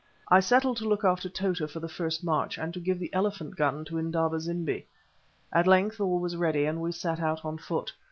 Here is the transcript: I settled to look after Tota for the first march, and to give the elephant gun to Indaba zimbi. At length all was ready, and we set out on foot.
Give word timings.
I 0.29 0.39
settled 0.39 0.77
to 0.77 0.87
look 0.89 1.03
after 1.05 1.29
Tota 1.29 1.67
for 1.67 1.79
the 1.79 1.87
first 1.87 2.23
march, 2.23 2.57
and 2.57 2.73
to 2.73 2.79
give 2.79 2.97
the 2.97 3.13
elephant 3.13 3.55
gun 3.55 3.85
to 3.85 3.99
Indaba 3.99 4.39
zimbi. 4.39 4.87
At 5.53 5.67
length 5.67 6.01
all 6.01 6.17
was 6.19 6.35
ready, 6.35 6.65
and 6.65 6.81
we 6.81 6.91
set 6.91 7.19
out 7.19 7.45
on 7.45 7.59
foot. 7.59 7.93